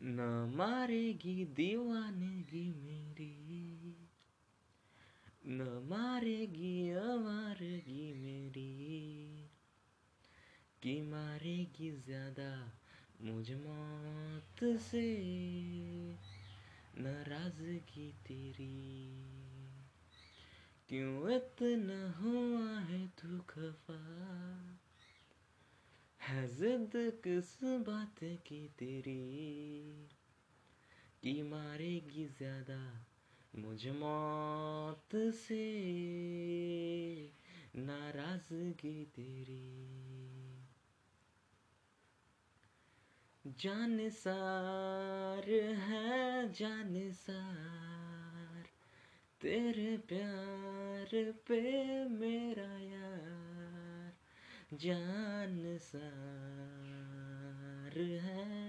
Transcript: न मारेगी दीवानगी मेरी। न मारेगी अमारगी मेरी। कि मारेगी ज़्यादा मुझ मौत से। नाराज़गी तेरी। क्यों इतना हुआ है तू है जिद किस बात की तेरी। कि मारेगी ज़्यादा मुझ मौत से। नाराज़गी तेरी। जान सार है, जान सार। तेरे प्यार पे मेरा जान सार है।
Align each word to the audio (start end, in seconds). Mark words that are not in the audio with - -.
न 0.00 0.52
मारेगी 0.56 1.44
दीवानगी 1.44 2.72
मेरी। 2.72 4.08
न 5.46 5.86
मारेगी 5.90 6.90
अमारगी 6.90 8.12
मेरी। 8.12 8.98
कि 10.82 11.02
मारेगी 11.02 11.90
ज़्यादा 11.90 12.72
मुझ 13.20 13.50
मौत 13.50 14.78
से। 14.80 15.16
नाराज़गी 16.98 18.12
तेरी। 18.12 18.98
क्यों 20.88 21.36
इतना 21.36 22.12
हुआ 22.22 22.78
है 22.80 23.06
तू 23.06 23.38
है 26.28 26.48
जिद 26.48 26.90
किस 26.96 27.58
बात 27.64 28.14
की 28.24 28.68
तेरी। 28.78 30.08
कि 31.22 31.42
मारेगी 31.42 32.26
ज़्यादा 32.26 33.06
मुझ 33.56 33.86
मौत 33.86 35.08
से। 35.14 35.64
नाराज़गी 37.76 39.04
तेरी। 39.04 39.88
जान 43.44 44.10
सार 44.10 45.50
है, 45.74 46.52
जान 46.52 47.10
सार। 47.12 48.64
तेरे 49.40 49.96
प्यार 49.96 51.32
पे 51.32 51.60
मेरा 52.08 52.87
जान 54.74 55.78
सार 55.78 58.00
है। 58.00 58.67